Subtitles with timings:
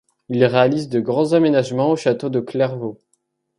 [0.29, 2.99] Il réalise de grands aménagements au château de Clairvaux.